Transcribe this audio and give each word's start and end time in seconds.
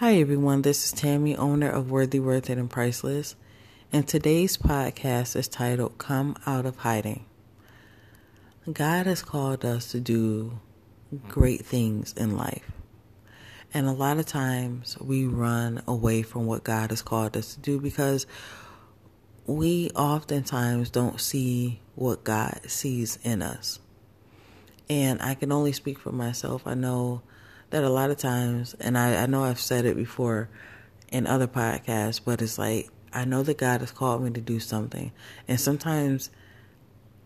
Hi, 0.00 0.16
everyone. 0.16 0.60
This 0.60 0.84
is 0.84 0.92
Tammy, 0.92 1.34
owner 1.34 1.70
of 1.70 1.90
Worthy, 1.90 2.20
Worth 2.20 2.50
It, 2.50 2.58
and 2.58 2.68
Priceless. 2.68 3.34
And 3.90 4.06
today's 4.06 4.58
podcast 4.58 5.34
is 5.34 5.48
titled 5.48 5.96
Come 5.96 6.36
Out 6.44 6.66
of 6.66 6.76
Hiding. 6.76 7.24
God 8.70 9.06
has 9.06 9.22
called 9.22 9.64
us 9.64 9.92
to 9.92 10.00
do 10.00 10.60
great 11.28 11.64
things 11.64 12.12
in 12.12 12.36
life. 12.36 12.70
And 13.72 13.86
a 13.86 13.92
lot 13.92 14.18
of 14.18 14.26
times 14.26 14.98
we 15.00 15.24
run 15.24 15.82
away 15.88 16.20
from 16.20 16.44
what 16.44 16.62
God 16.62 16.90
has 16.90 17.00
called 17.00 17.34
us 17.34 17.54
to 17.54 17.60
do 17.60 17.80
because 17.80 18.26
we 19.46 19.88
oftentimes 19.96 20.90
don't 20.90 21.22
see 21.22 21.80
what 21.94 22.22
God 22.22 22.60
sees 22.66 23.18
in 23.22 23.40
us. 23.40 23.80
And 24.90 25.22
I 25.22 25.32
can 25.32 25.50
only 25.50 25.72
speak 25.72 25.98
for 25.98 26.12
myself. 26.12 26.66
I 26.66 26.74
know 26.74 27.22
that 27.70 27.84
a 27.84 27.88
lot 27.88 28.10
of 28.10 28.16
times, 28.16 28.74
and 28.80 28.96
I, 28.96 29.22
I 29.22 29.26
know 29.26 29.44
I've 29.44 29.60
said 29.60 29.84
it 29.84 29.96
before 29.96 30.48
in 31.10 31.26
other 31.26 31.46
podcasts, 31.46 32.20
but 32.24 32.42
it's 32.42 32.58
like 32.58 32.88
I 33.12 33.24
know 33.24 33.42
that 33.42 33.58
God 33.58 33.80
has 33.80 33.92
called 33.92 34.22
me 34.22 34.30
to 34.30 34.40
do 34.40 34.60
something, 34.60 35.12
and 35.48 35.60
sometimes 35.60 36.30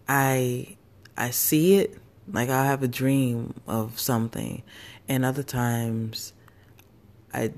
I 0.08 0.76
I 1.16 1.30
see 1.30 1.76
it 1.76 1.98
like 2.32 2.48
I 2.48 2.66
have 2.66 2.82
a 2.82 2.88
dream 2.88 3.54
of 3.66 3.98
something, 3.98 4.62
and 5.08 5.24
other 5.24 5.42
times 5.42 6.32
I 7.32 7.52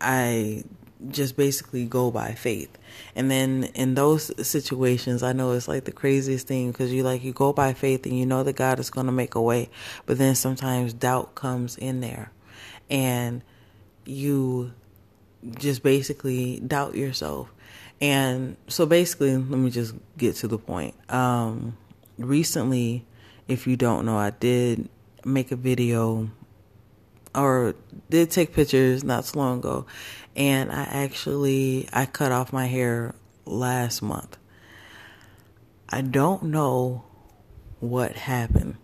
I 0.00 0.64
just 1.10 1.36
basically 1.36 1.86
go 1.86 2.10
by 2.10 2.32
faith. 2.32 2.76
And 3.14 3.30
then 3.30 3.64
in 3.74 3.94
those 3.94 4.32
situations, 4.46 5.22
I 5.22 5.32
know 5.32 5.52
it's 5.52 5.68
like 5.68 5.84
the 5.84 5.92
craziest 5.92 6.46
thing 6.46 6.72
because 6.72 6.92
you 6.92 7.02
like 7.02 7.22
you 7.22 7.32
go 7.32 7.52
by 7.52 7.72
faith 7.72 8.04
and 8.06 8.18
you 8.18 8.26
know 8.26 8.42
that 8.42 8.56
God 8.56 8.80
is 8.80 8.90
going 8.90 9.06
to 9.06 9.12
make 9.12 9.34
a 9.34 9.42
way, 9.42 9.70
but 10.06 10.18
then 10.18 10.34
sometimes 10.34 10.92
doubt 10.92 11.34
comes 11.34 11.76
in 11.76 12.00
there, 12.00 12.32
and 12.90 13.42
you 14.04 14.72
just 15.58 15.82
basically 15.82 16.60
doubt 16.60 16.94
yourself. 16.94 17.52
And 18.00 18.56
so 18.68 18.86
basically, 18.86 19.36
let 19.36 19.58
me 19.58 19.70
just 19.70 19.94
get 20.16 20.36
to 20.36 20.48
the 20.48 20.58
point. 20.58 20.94
Um, 21.10 21.76
recently, 22.16 23.04
if 23.48 23.66
you 23.66 23.76
don't 23.76 24.06
know, 24.06 24.16
I 24.16 24.30
did 24.30 24.88
make 25.24 25.50
a 25.50 25.56
video 25.56 26.30
or 27.34 27.74
did 28.10 28.30
take 28.30 28.52
pictures 28.52 29.04
not 29.04 29.24
so 29.24 29.38
long 29.38 29.58
ago 29.58 29.86
and 30.38 30.70
I 30.70 30.84
actually 30.84 31.88
I 31.92 32.06
cut 32.06 32.30
off 32.30 32.52
my 32.52 32.66
hair 32.66 33.14
last 33.44 34.00
month. 34.00 34.38
I 35.88 36.00
don't 36.00 36.44
know 36.44 37.04
what 37.80 38.12
happened. 38.12 38.76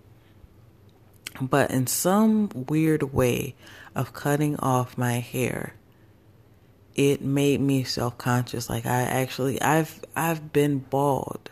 But 1.41 1.70
in 1.70 1.87
some 1.87 2.50
weird 2.69 3.15
way 3.15 3.55
of 3.95 4.12
cutting 4.12 4.56
off 4.56 4.98
my 4.98 5.15
hair, 5.20 5.75
it 6.95 7.22
made 7.22 7.61
me 7.61 7.84
self-conscious 7.84 8.69
like 8.69 8.87
I 8.87 9.03
actually 9.03 9.61
I've 9.62 10.05
I've 10.17 10.53
been 10.53 10.78
bald 10.78 11.50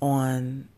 on 0.00 0.68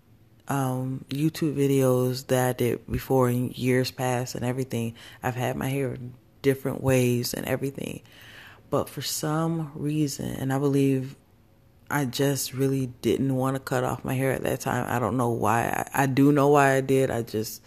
um, 0.49 1.05
YouTube 1.11 1.55
videos 1.55 2.27
that 2.29 2.49
I 2.49 2.53
did 2.55 2.91
before 2.91 3.29
in 3.29 3.51
years 3.51 3.91
past 3.91 4.35
and 4.35 4.45
everything. 4.45 4.95
I've 5.23 5.37
had 5.37 5.57
my 5.57 5.69
hair 5.69 5.99
different 6.43 6.83
ways 6.83 7.35
and 7.35 7.47
everything. 7.47 8.03
But 8.71 8.89
for 8.89 9.03
some 9.03 9.73
reason, 9.75 10.31
and 10.31 10.53
I 10.53 10.59
believe 10.59 11.17
I 11.91 12.05
just 12.05 12.53
really 12.53 12.87
didn't 13.03 13.35
want 13.35 13.57
to 13.57 13.61
cut 13.61 13.85
off 13.85 14.05
my 14.05 14.15
hair 14.15 14.33
at 14.33 14.43
that 14.43 14.61
time. 14.61 14.87
I 14.89 14.99
don't 14.99 15.17
know 15.17 15.31
why. 15.31 15.87
I, 15.95 16.03
I 16.03 16.07
do 16.07 16.33
know 16.33 16.49
why 16.49 16.75
I 16.75 16.81
did. 16.81 17.11
I 17.11 17.23
just, 17.23 17.63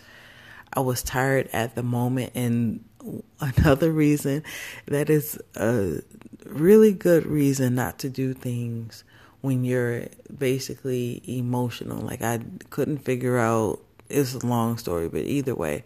I 0.73 0.79
was 0.79 1.01
tired 1.01 1.49
at 1.53 1.75
the 1.75 1.83
moment. 1.83 2.31
And 2.35 2.83
another 3.39 3.91
reason 3.91 4.43
that 4.87 5.09
is 5.09 5.39
a 5.55 6.01
really 6.45 6.93
good 6.93 7.25
reason 7.25 7.75
not 7.75 7.99
to 7.99 8.09
do 8.09 8.33
things 8.33 9.03
when 9.41 9.63
you're 9.63 10.05
basically 10.35 11.21
emotional. 11.27 12.01
Like 12.01 12.21
I 12.21 12.39
couldn't 12.69 12.99
figure 12.99 13.37
out, 13.37 13.79
it's 14.09 14.33
a 14.33 14.45
long 14.45 14.77
story, 14.77 15.09
but 15.09 15.21
either 15.21 15.55
way, 15.55 15.83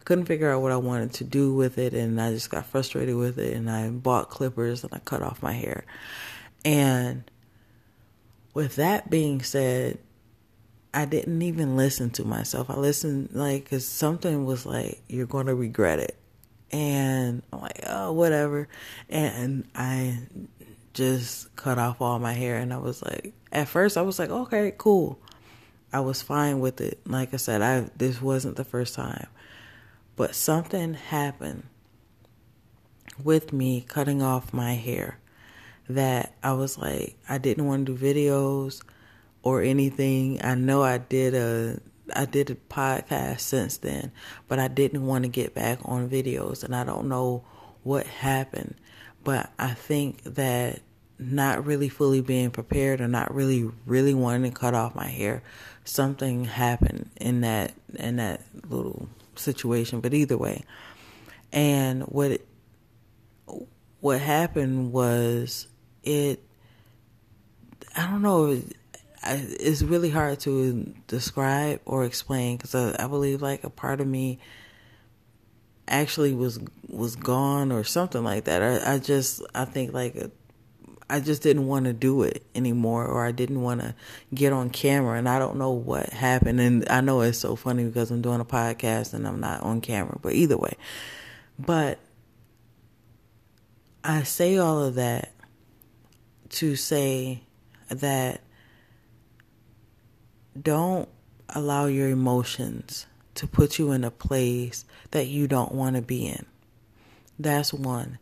I 0.00 0.04
couldn't 0.04 0.26
figure 0.26 0.50
out 0.52 0.62
what 0.62 0.72
I 0.72 0.76
wanted 0.76 1.12
to 1.14 1.24
do 1.24 1.54
with 1.54 1.78
it, 1.78 1.94
and 1.94 2.20
I 2.20 2.32
just 2.32 2.50
got 2.50 2.66
frustrated 2.66 3.16
with 3.16 3.38
it, 3.38 3.54
and 3.54 3.70
I 3.70 3.90
bought 3.90 4.30
clippers 4.30 4.84
and 4.84 4.92
I 4.92 4.98
cut 4.98 5.22
off 5.22 5.42
my 5.42 5.52
hair. 5.52 5.84
And 6.64 7.30
with 8.54 8.76
that 8.76 9.10
being 9.10 9.42
said, 9.42 9.98
I 10.92 11.04
didn't 11.04 11.42
even 11.42 11.76
listen 11.76 12.10
to 12.10 12.24
myself. 12.24 12.70
I 12.70 12.76
listened 12.76 13.30
like 13.32 13.64
because 13.64 13.86
something 13.86 14.44
was 14.44 14.66
like, 14.66 15.02
"You're 15.08 15.26
going 15.26 15.46
to 15.46 15.54
regret 15.54 15.98
it," 15.98 16.16
and 16.72 17.42
I'm 17.52 17.60
like, 17.60 17.80
"Oh, 17.86 18.12
whatever," 18.12 18.68
and 19.08 19.68
I 19.74 20.18
just 20.94 21.54
cut 21.68 21.78
off 21.78 22.00
all 22.00 22.18
my 22.18 22.32
hair, 22.32 22.56
and 22.56 22.72
I 22.72 22.78
was 22.78 23.02
like, 23.02 23.34
at 23.52 23.68
first 23.68 23.98
I 23.98 24.02
was 24.02 24.18
like, 24.18 24.30
"Okay, 24.30 24.72
cool." 24.78 25.18
I 25.92 26.00
was 26.00 26.22
fine 26.22 26.60
with 26.60 26.80
it. 26.80 27.00
Like 27.06 27.34
I 27.34 27.36
said, 27.36 27.60
I 27.60 27.90
this 27.96 28.22
wasn't 28.22 28.56
the 28.56 28.64
first 28.64 28.94
time. 28.94 29.26
But 30.16 30.34
something 30.34 30.94
happened 30.94 31.64
with 33.22 33.52
me 33.52 33.84
cutting 33.86 34.22
off 34.22 34.52
my 34.52 34.74
hair 34.74 35.18
that 35.88 36.34
I 36.42 36.52
was 36.52 36.78
like, 36.78 37.16
I 37.28 37.38
didn't 37.38 37.66
want 37.66 37.86
to 37.86 37.96
do 37.96 37.98
videos 37.98 38.82
or 39.42 39.62
anything. 39.62 40.40
I 40.42 40.54
know 40.54 40.82
I 40.82 40.98
did 40.98 41.34
a 41.34 41.80
I 42.14 42.24
did 42.24 42.48
a 42.48 42.54
podcast 42.54 43.40
since 43.40 43.76
then, 43.76 44.10
but 44.48 44.58
I 44.58 44.68
didn't 44.68 45.06
want 45.06 45.24
to 45.24 45.28
get 45.28 45.54
back 45.54 45.80
on 45.84 46.08
videos 46.08 46.64
and 46.64 46.74
I 46.74 46.84
don't 46.84 47.08
know 47.08 47.44
what 47.82 48.06
happened. 48.06 48.74
But 49.22 49.50
I 49.58 49.74
think 49.74 50.22
that 50.24 50.80
not 51.18 51.66
really 51.66 51.88
fully 51.88 52.20
being 52.20 52.50
prepared 52.50 53.00
or 53.00 53.08
not 53.08 53.34
really 53.34 53.70
really 53.86 54.14
wanting 54.14 54.50
to 54.50 54.58
cut 54.58 54.74
off 54.74 54.94
my 54.94 55.08
hair, 55.08 55.42
something 55.84 56.44
happened 56.44 57.10
in 57.16 57.40
that 57.40 57.72
in 57.94 58.16
that 58.16 58.42
little 58.68 59.08
situation, 59.34 60.00
but 60.00 60.14
either 60.14 60.36
way. 60.36 60.64
And 61.52 62.02
what 62.02 62.30
it, 62.32 62.48
what 64.00 64.20
happened 64.20 64.92
was 64.92 65.66
it 66.02 66.42
I 67.96 68.08
don't 68.08 68.22
know 68.22 68.62
it's 69.24 69.82
really 69.82 70.10
hard 70.10 70.38
to 70.40 70.94
describe 71.08 71.80
or 71.84 72.04
explain 72.04 72.56
because 72.56 72.74
I, 72.74 73.04
I 73.04 73.08
believe 73.08 73.42
like 73.42 73.64
a 73.64 73.70
part 73.70 74.00
of 74.00 74.06
me 74.06 74.38
actually 75.88 76.34
was 76.34 76.60
was 76.86 77.16
gone 77.16 77.72
or 77.72 77.82
something 77.84 78.22
like 78.22 78.44
that. 78.44 78.62
I, 78.62 78.94
I 78.94 78.98
just 78.98 79.42
I 79.54 79.64
think 79.64 79.92
like 79.92 80.14
a, 80.16 80.30
I 81.10 81.20
just 81.20 81.42
didn't 81.42 81.66
want 81.66 81.86
to 81.86 81.92
do 81.92 82.22
it 82.22 82.44
anymore, 82.54 83.06
or 83.06 83.24
I 83.24 83.32
didn't 83.32 83.62
want 83.62 83.80
to 83.80 83.94
get 84.34 84.52
on 84.52 84.68
camera, 84.70 85.18
and 85.18 85.28
I 85.28 85.38
don't 85.38 85.56
know 85.56 85.70
what 85.70 86.10
happened. 86.10 86.60
And 86.60 86.86
I 86.90 87.00
know 87.00 87.22
it's 87.22 87.38
so 87.38 87.56
funny 87.56 87.84
because 87.84 88.10
I'm 88.10 88.20
doing 88.20 88.40
a 88.40 88.44
podcast 88.44 89.14
and 89.14 89.26
I'm 89.26 89.40
not 89.40 89.62
on 89.62 89.80
camera, 89.80 90.18
but 90.20 90.34
either 90.34 90.58
way. 90.58 90.76
But 91.58 91.98
I 94.04 94.22
say 94.22 94.58
all 94.58 94.84
of 94.84 94.96
that 94.96 95.32
to 96.50 96.76
say 96.76 97.42
that 97.88 98.42
don't 100.60 101.08
allow 101.48 101.86
your 101.86 102.08
emotions 102.08 103.06
to 103.34 103.46
put 103.46 103.78
you 103.78 103.92
in 103.92 104.04
a 104.04 104.10
place 104.10 104.84
that 105.12 105.26
you 105.26 105.46
don't 105.46 105.72
want 105.72 105.96
to 105.96 106.02
be 106.02 106.26
in. 106.26 106.44
That's 107.38 107.72
one. 107.72 108.18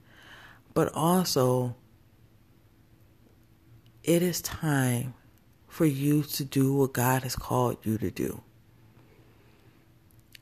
But 0.74 0.92
also, 0.94 1.74
it 4.06 4.22
is 4.22 4.40
time 4.40 5.14
for 5.66 5.84
you 5.84 6.22
to 6.22 6.44
do 6.44 6.72
what 6.72 6.92
God 6.92 7.24
has 7.24 7.34
called 7.34 7.76
you 7.82 7.98
to 7.98 8.10
do. 8.10 8.40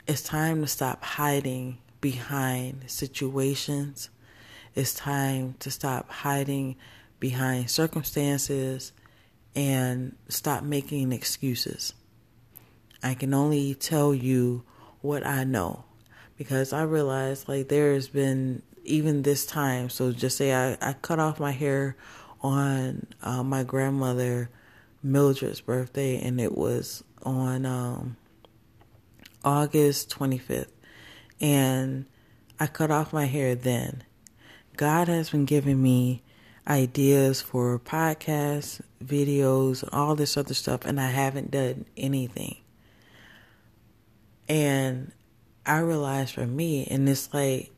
It's 0.06 0.22
time 0.22 0.60
to 0.60 0.66
stop 0.66 1.02
hiding 1.02 1.78
behind 2.02 2.84
situations. 2.90 4.10
It's 4.74 4.92
time 4.92 5.54
to 5.60 5.70
stop 5.70 6.10
hiding 6.10 6.76
behind 7.18 7.70
circumstances 7.70 8.92
and 9.56 10.14
stop 10.28 10.62
making 10.62 11.12
excuses. 11.12 11.94
I 13.02 13.14
can 13.14 13.32
only 13.32 13.74
tell 13.74 14.14
you 14.14 14.62
what 15.00 15.26
I 15.26 15.44
know 15.44 15.84
because 16.36 16.74
I 16.74 16.82
realize 16.82 17.48
like 17.48 17.68
there 17.68 17.94
has 17.94 18.08
been 18.08 18.62
even 18.84 19.22
this 19.22 19.46
time. 19.46 19.88
So 19.88 20.12
just 20.12 20.36
say 20.36 20.52
I, 20.52 20.76
I 20.82 20.92
cut 20.92 21.18
off 21.18 21.40
my 21.40 21.52
hair 21.52 21.96
on 22.44 23.06
uh, 23.22 23.42
my 23.42 23.64
grandmother 23.64 24.50
Mildred's 25.02 25.62
birthday, 25.62 26.20
and 26.20 26.38
it 26.38 26.56
was 26.56 27.02
on 27.22 27.64
um, 27.64 28.16
August 29.42 30.10
25th. 30.16 30.70
And 31.40 32.04
I 32.60 32.66
cut 32.66 32.90
off 32.90 33.12
my 33.12 33.24
hair 33.24 33.54
then. 33.54 34.04
God 34.76 35.08
has 35.08 35.30
been 35.30 35.46
giving 35.46 35.82
me 35.82 36.22
ideas 36.68 37.40
for 37.40 37.78
podcasts, 37.78 38.80
videos, 39.02 39.88
all 39.92 40.14
this 40.14 40.36
other 40.36 40.54
stuff, 40.54 40.84
and 40.84 41.00
I 41.00 41.10
haven't 41.10 41.50
done 41.50 41.86
anything. 41.96 42.58
And 44.48 45.12
I 45.64 45.78
realized 45.78 46.34
for 46.34 46.46
me, 46.46 46.86
and 46.90 47.08
it's 47.08 47.32
like 47.32 47.70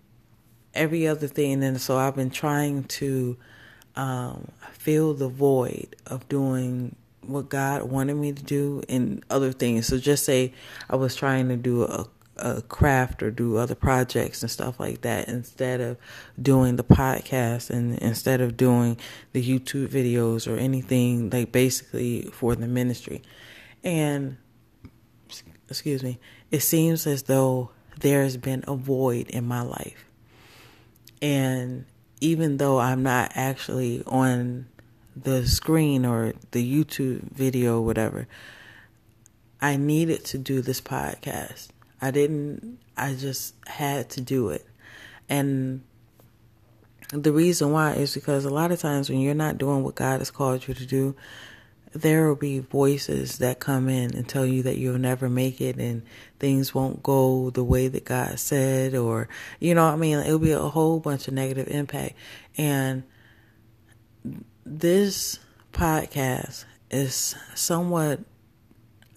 every 0.75 1.07
other 1.07 1.29
thing. 1.29 1.63
And 1.63 1.81
so 1.81 1.97
I've 1.97 2.17
been 2.17 2.31
trying 2.31 2.85
to 2.85 3.37
um, 3.97 4.49
fill 4.73 5.15
the 5.15 5.29
void 5.29 5.97
of 6.07 6.29
doing 6.29 6.95
what 7.23 7.49
God 7.49 7.85
wanted 7.85 8.15
me 8.15 8.33
to 8.33 8.43
do 8.43 8.83
and 8.89 9.25
other 9.31 9.53
things. 9.53 9.87
So 9.87 9.99
just 9.99 10.25
say 10.25 10.53
I 10.89 10.97
was 10.97 11.17
trying 11.17 11.49
to 11.49 11.57
do 11.57 11.83
a, 11.85 12.07
a 12.37 12.63
craft 12.63 13.23
or 13.23 13.31
do 13.31 13.57
other 13.57 13.75
projects 13.75 14.43
and 14.43 14.51
stuff 14.51 14.79
like 14.79 15.01
that 15.01 15.29
instead 15.29 15.81
of 15.81 15.97
doing 16.41 16.77
the 16.77 16.85
podcast 16.85 17.71
and 17.71 17.99
instead 17.99 18.41
of 18.41 18.57
doing 18.57 18.99
the 19.33 19.43
YouTube 19.43 19.89
videos 19.89 20.51
or 20.51 20.57
anything 20.57 21.31
like 21.31 21.53
basically 21.53 22.23
for 22.33 22.55
the 22.55 22.69
ministry. 22.69 23.23
And 23.83 24.37
excuse 25.69 26.03
me, 26.03 26.19
it 26.51 26.61
seems 26.61 27.07
as 27.07 27.25
though 27.25 27.71
there's 28.01 28.37
been 28.37 28.63
a 28.69 28.77
void 28.77 29.29
in 29.31 29.47
my 29.47 29.63
life. 29.63 30.05
And 31.23 31.87
even 32.21 32.57
though 32.57 32.79
I'm 32.79 33.03
not 33.03 33.33
actually 33.35 34.03
on 34.07 34.67
the 35.15 35.47
screen 35.47 36.05
or 36.05 36.35
the 36.51 36.85
YouTube 36.85 37.23
video 37.33 37.79
or 37.79 37.83
whatever, 37.83 38.27
I 39.61 39.77
needed 39.77 40.25
to 40.27 40.39
do 40.39 40.61
this 40.61 40.81
podcast. 40.81 41.69
I 42.01 42.11
didn't, 42.11 42.79
I 42.97 43.15
just 43.15 43.55
had 43.67 44.11
to 44.11 44.21
do 44.21 44.51
it. 44.51 44.67
And 45.29 45.83
the 47.13 47.33
reason 47.33 47.73
why 47.73 47.95
is 47.95 48.15
because 48.15 48.45
a 48.45 48.51
lot 48.51 48.73
of 48.73 48.81
times 48.81 49.09
when 49.09 49.21
you're 49.21 49.35
not 49.35 49.59
doing 49.59 49.83
what 49.83 49.95
God 49.95 50.21
has 50.21 50.31
called 50.31 50.67
you 50.69 50.75
to 50.75 50.87
do, 50.87 51.17
there 51.97 52.29
will 52.29 52.37
be 52.37 52.59
voices 52.59 53.39
that 53.39 53.61
come 53.61 53.89
in 53.89 54.15
and 54.15 54.29
tell 54.29 54.47
you 54.47 54.63
that 54.63 54.79
you'll 54.79 54.99
never 54.99 55.29
make 55.29 55.61
it 55.61 55.77
and 55.77 56.03
things 56.39 56.75
won't 56.75 57.03
go 57.03 57.51
the 57.51 57.65
way 57.65 57.89
that 57.89 58.05
God 58.05 58.39
said 58.39 58.95
or 58.95 59.29
you 59.61 59.75
know 59.75 59.87
I 59.87 59.97
mean 59.97 60.19
it'll 60.19 60.39
be 60.39 60.53
a 60.53 60.59
whole 60.61 61.01
bunch 61.01 61.29
of 61.29 61.35
negative 61.35 61.69
impact 61.69 62.15
and 62.57 63.05
this 64.65 65.39
podcast 65.73 66.65
is 66.91 67.37
somewhat 67.55 68.21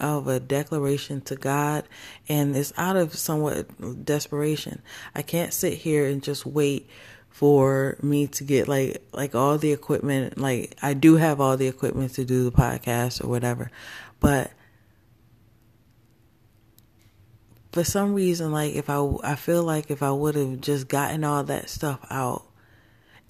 of 0.00 0.26
a 0.28 0.40
declaration 0.40 1.20
to 1.20 1.36
God 1.36 1.84
and 2.28 2.56
it's 2.56 2.72
out 2.76 2.96
of 2.96 3.14
somewhat 3.14 4.04
desperation. 4.04 4.82
I 5.14 5.22
can't 5.22 5.52
sit 5.52 5.74
here 5.74 6.06
and 6.06 6.22
just 6.22 6.46
wait 6.46 6.88
for 7.30 7.96
me 8.02 8.26
to 8.26 8.44
get 8.44 8.68
like 8.68 9.02
like 9.12 9.34
all 9.34 9.56
the 9.56 9.72
equipment 9.72 10.36
like 10.36 10.76
I 10.82 10.92
do 10.94 11.16
have 11.16 11.40
all 11.40 11.56
the 11.56 11.68
equipment 11.68 12.14
to 12.14 12.24
do 12.24 12.44
the 12.44 12.52
podcast 12.52 13.24
or 13.24 13.28
whatever 13.28 13.70
but 14.18 14.50
for 17.72 17.84
some 17.84 18.14
reason 18.14 18.52
like 18.52 18.74
if 18.74 18.90
I 18.90 19.00
I 19.22 19.36
feel 19.36 19.62
like 19.62 19.90
if 19.90 20.02
I 20.02 20.10
would 20.10 20.34
have 20.34 20.60
just 20.60 20.88
gotten 20.88 21.24
all 21.24 21.44
that 21.44 21.70
stuff 21.70 22.04
out 22.10 22.44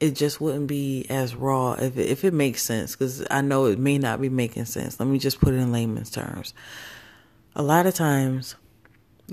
it 0.00 0.16
just 0.16 0.40
wouldn't 0.40 0.66
be 0.66 1.06
as 1.10 1.36
raw 1.36 1.74
if 1.74 1.96
it, 1.98 2.08
if 2.08 2.24
it 2.24 2.32
makes 2.32 2.62
sense 2.62 2.96
cuz 2.96 3.24
I 3.30 3.42
know 3.42 3.66
it 3.66 3.78
may 3.78 3.98
not 3.98 4.20
be 4.20 4.30
making 4.30 4.64
sense. 4.64 4.98
Let 4.98 5.08
me 5.08 5.18
just 5.18 5.40
put 5.40 5.52
it 5.52 5.58
in 5.58 5.72
layman's 5.72 6.10
terms. 6.10 6.54
A 7.54 7.62
lot 7.62 7.84
of 7.84 7.94
times 7.94 8.56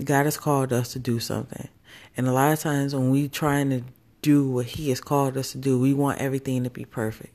God 0.03 0.25
has 0.25 0.37
called 0.37 0.73
us 0.73 0.91
to 0.91 0.99
do 0.99 1.19
something 1.19 1.69
and 2.17 2.27
a 2.27 2.33
lot 2.33 2.51
of 2.51 2.59
times 2.59 2.93
when 2.93 3.09
we 3.09 3.29
trying 3.29 3.69
to 3.69 3.81
do 4.21 4.49
what 4.49 4.65
He 4.65 4.89
has 4.89 5.01
called 5.01 5.37
us 5.37 5.51
to 5.51 5.57
do. 5.57 5.79
We 5.79 5.93
want 5.93 6.19
everything 6.19 6.63
to 6.63 6.69
be 6.69 6.85
perfect. 6.85 7.33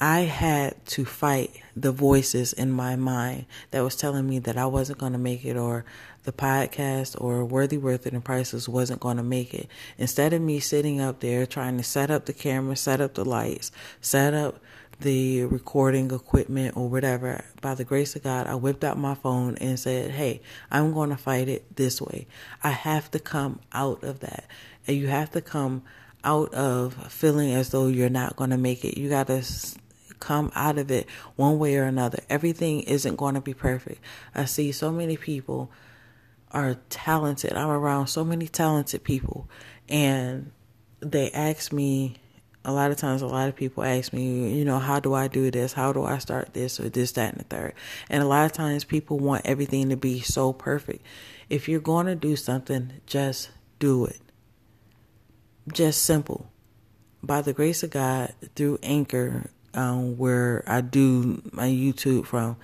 I 0.00 0.20
had 0.20 0.86
to 0.86 1.04
fight 1.04 1.60
the 1.74 1.90
voices 1.90 2.52
in 2.52 2.70
my 2.70 2.94
mind 2.94 3.46
that 3.72 3.82
was 3.82 3.96
telling 3.96 4.28
me 4.28 4.38
that 4.40 4.56
I 4.56 4.66
wasn't 4.66 5.00
going 5.00 5.12
to 5.12 5.18
make 5.18 5.44
it 5.44 5.56
or 5.56 5.84
the 6.22 6.30
podcast 6.30 7.20
or 7.20 7.44
Worthy, 7.44 7.78
Worth 7.78 8.06
It, 8.06 8.12
and 8.12 8.24
Priceless 8.24 8.68
wasn't 8.68 9.00
going 9.00 9.16
to 9.16 9.24
make 9.24 9.52
it. 9.54 9.66
Instead 9.96 10.32
of 10.32 10.40
me 10.40 10.60
sitting 10.60 11.00
up 11.00 11.18
there 11.18 11.46
trying 11.46 11.78
to 11.78 11.82
set 11.82 12.12
up 12.12 12.26
the 12.26 12.32
camera, 12.32 12.76
set 12.76 13.00
up 13.00 13.14
the 13.14 13.24
lights, 13.24 13.72
set 14.00 14.34
up 14.34 14.60
the 15.00 15.44
recording 15.44 16.10
equipment 16.10 16.76
or 16.76 16.88
whatever, 16.88 17.44
by 17.60 17.74
the 17.74 17.84
grace 17.84 18.16
of 18.16 18.22
God, 18.22 18.46
I 18.46 18.54
whipped 18.54 18.84
out 18.84 18.98
my 18.98 19.14
phone 19.14 19.56
and 19.56 19.78
said, 19.78 20.10
Hey, 20.10 20.40
I'm 20.70 20.92
going 20.92 21.10
to 21.10 21.16
fight 21.16 21.48
it 21.48 21.76
this 21.76 22.00
way. 22.00 22.26
I 22.62 22.70
have 22.70 23.10
to 23.12 23.18
come 23.18 23.60
out 23.72 24.02
of 24.02 24.20
that. 24.20 24.44
And 24.86 24.96
you 24.96 25.08
have 25.08 25.30
to 25.32 25.40
come 25.40 25.82
out 26.24 26.52
of 26.52 26.94
feeling 27.12 27.52
as 27.52 27.70
though 27.70 27.86
you're 27.86 28.08
not 28.08 28.36
going 28.36 28.50
to 28.50 28.58
make 28.58 28.84
it. 28.84 28.98
You 28.98 29.08
got 29.08 29.28
to 29.28 29.44
come 30.18 30.50
out 30.54 30.78
of 30.78 30.90
it 30.90 31.06
one 31.36 31.58
way 31.58 31.76
or 31.76 31.84
another. 31.84 32.18
Everything 32.28 32.80
isn't 32.80 33.16
going 33.16 33.34
to 33.34 33.40
be 33.40 33.54
perfect. 33.54 34.00
I 34.34 34.46
see 34.46 34.72
so 34.72 34.90
many 34.90 35.16
people 35.16 35.70
are 36.50 36.76
talented. 36.88 37.52
I'm 37.52 37.68
around 37.68 38.08
so 38.08 38.24
many 38.24 38.48
talented 38.48 39.04
people 39.04 39.48
and 39.88 40.50
they 41.00 41.30
ask 41.30 41.72
me 41.72 42.16
a 42.68 42.72
lot 42.72 42.90
of 42.90 42.98
times 42.98 43.22
a 43.22 43.26
lot 43.26 43.48
of 43.48 43.56
people 43.56 43.82
ask 43.82 44.12
me, 44.12 44.54
you 44.54 44.62
know, 44.62 44.78
how 44.78 45.00
do 45.00 45.14
I 45.14 45.26
do 45.26 45.50
this? 45.50 45.72
How 45.72 45.90
do 45.90 46.04
I 46.04 46.18
start 46.18 46.52
this 46.52 46.78
or 46.78 46.90
this, 46.90 47.12
that, 47.12 47.32
and 47.32 47.40
the 47.40 47.44
third? 47.44 47.72
And 48.10 48.22
a 48.22 48.26
lot 48.26 48.44
of 48.44 48.52
times 48.52 48.84
people 48.84 49.18
want 49.18 49.46
everything 49.46 49.88
to 49.88 49.96
be 49.96 50.20
so 50.20 50.52
perfect. 50.52 51.02
If 51.48 51.66
you're 51.66 51.80
going 51.80 52.04
to 52.06 52.14
do 52.14 52.36
something, 52.36 52.92
just 53.06 53.48
do 53.78 54.04
it. 54.04 54.20
Just 55.72 56.02
simple. 56.02 56.50
By 57.22 57.40
the 57.40 57.54
grace 57.54 57.82
of 57.82 57.88
God, 57.88 58.34
through 58.54 58.80
Anchor, 58.82 59.48
um, 59.72 60.18
where 60.18 60.62
I 60.66 60.82
do 60.82 61.40
my 61.50 61.68
YouTube 61.68 62.26
from, 62.26 62.58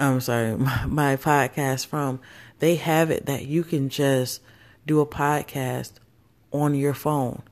I'm 0.00 0.20
sorry, 0.20 0.56
my, 0.56 0.86
my 0.86 1.16
podcast 1.16 1.86
from, 1.86 2.18
they 2.58 2.74
have 2.74 3.12
it 3.12 3.26
that 3.26 3.46
you 3.46 3.62
can 3.62 3.90
just 3.90 4.42
do 4.88 4.98
a 4.98 5.06
podcast 5.06 5.92
on 6.50 6.74
your 6.74 6.94
phone 6.94 7.44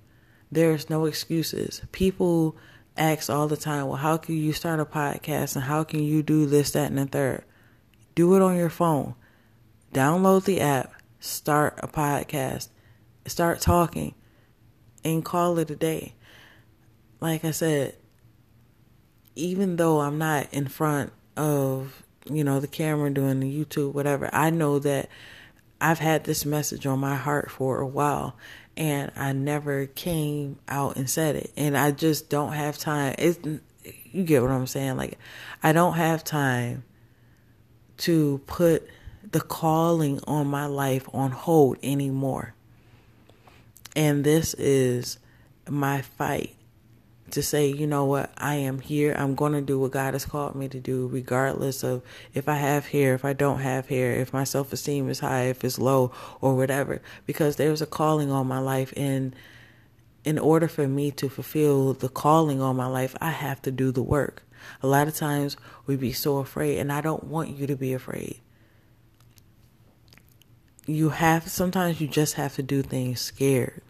there's 0.51 0.89
no 0.89 1.05
excuses. 1.05 1.83
People 1.93 2.57
ask 2.97 3.31
all 3.31 3.49
the 3.49 3.57
time, 3.57 3.87
well, 3.87 3.97
how 3.97 4.17
can 4.17 4.37
you 4.37 4.53
start 4.53 4.81
a 4.81 4.85
podcast 4.85 5.57
and 5.57 5.65
how 5.65 5.85
can 5.85 6.03
you 6.03 6.23
do 6.23 6.47
this, 6.47 6.73
that, 6.73 6.91
and 6.91 6.99
the 6.99 7.07
third? 7.07 7.45
Do 8.15 8.35
it 8.35 8.43
on 8.43 8.57
your 8.57 8.71
phone. 8.71 9.15
Download 9.93 10.45
the 10.45 10.61
app, 10.61 10.93
start 11.21 11.79
a 11.83 11.89
podcast, 11.89 12.69
start 13.27 13.61
talking, 13.61 14.15
and 15.05 15.25
call 15.25 15.59
it 15.59 15.71
a 15.71 15.77
day. 15.77 16.15
Like 17.21 17.45
I 17.45 17.53
said, 17.53 17.97
even 19.35 19.77
though 19.77 20.01
I'm 20.01 20.19
not 20.19 20.53
in 20.53 20.67
front 20.67 21.13
of, 21.37 22.03
you 22.31 22.43
know, 22.43 22.61
the 22.61 22.67
camera 22.67 23.11
doing 23.11 23.41
the 23.41 23.65
YouTube, 23.65 23.93
whatever, 23.93 24.29
I 24.33 24.51
know 24.51 24.79
that 24.81 25.09
I've 25.81 26.01
had 26.01 26.25
this 26.25 26.45
message 26.45 26.87
on 26.87 26.99
my 26.99 27.15
heart 27.15 27.51
for 27.51 27.81
a 27.81 27.87
while 27.87 28.37
and 28.79 29.11
I 29.17 29.33
never 29.33 29.87
came 29.87 30.61
out 30.69 30.97
and 30.97 31.11
said 31.11 31.35
it. 31.35 31.53
And 31.57 31.77
I 31.77 31.91
just 31.91 32.31
don't 32.31 32.53
have 32.53 32.79
time. 32.79 33.17
It's, 33.19 33.39
you 34.13 34.23
get 34.23 34.41
what 34.41 34.53
I'm 34.53 34.69
saying? 34.69 34.97
Like, 34.97 35.19
I 35.65 35.73
don't 35.73 35.95
have 35.95 36.23
time 36.23 36.85
to 37.99 38.41
put 38.47 38.89
the 39.33 39.41
calling 39.41 40.21
on 40.29 40.47
my 40.47 40.67
life 40.67 41.09
on 41.13 41.33
hold 41.33 41.79
anymore. 41.83 42.55
And 43.97 44.23
this 44.23 44.55
is 44.55 45.19
my 45.69 46.03
fight 46.03 46.55
to 47.33 47.43
say, 47.43 47.69
you 47.69 47.87
know 47.87 48.05
what, 48.05 48.33
I 48.37 48.57
am 48.57 48.81
here. 48.81 49.15
I'm 49.17 49.35
going 49.35 49.53
to 49.53 49.61
do 49.61 49.79
what 49.79 49.93
God 49.93 50.15
has 50.15 50.25
called 50.25 50.55
me 50.55 50.69
to 50.69 50.81
do, 50.81 51.07
regardless 51.09 51.83
of 51.83 52.03
if 52.35 52.49
I 52.49 52.55
have 52.55 52.89
hair, 52.89 53.15
if 53.15 53.25
I 53.25 53.33
don't 53.33 53.61
have 53.61 53.89
hair, 53.89 54.13
if 54.13 54.33
my 54.33 54.45
self 54.45 54.73
esteem 54.73 55.09
is 55.09 55.21
high, 55.21 55.45
if 55.45 55.65
it's 55.65 55.79
low, 55.79 56.13
or 56.41 56.57
whatever. 56.57 57.01
Because 57.27 57.57
there's 57.57 57.83
a 57.83 57.87
calling 57.87 58.31
on 58.31 58.47
my 58.47 58.59
life. 58.59 58.93
And 58.97 59.35
in 60.25 60.39
order 60.39 60.69
for 60.69 60.87
me 60.87 61.11
to 61.13 61.29
fulfill 61.29 61.95
the 61.95 62.09
calling 62.09 62.61
on 62.61 62.77
my 62.77 62.87
life, 62.87 63.17
I 63.21 63.31
have 63.31 63.63
to 63.63 63.71
do 63.71 63.91
the 63.91 64.03
work. 64.03 64.43
A 64.83 64.87
lot 64.87 65.09
of 65.09 65.17
times 65.17 65.57
we 65.87 65.97
be 65.97 66.13
so 66.13 66.39
afraid, 66.39 66.79
and 66.79 66.93
I 66.93 67.01
don't 67.01 67.25
want 67.25 67.51
you 67.51 67.67
to 67.67 67.77
be 67.77 67.93
afraid. 67.93 68.41
You 70.87 71.11
have, 71.11 71.49
sometimes 71.49 72.01
you 72.01 72.09
just 72.09 72.35
have 72.35 72.55
to 72.57 72.63
do 72.63 72.83
things 72.83 73.21
scared 73.21 73.83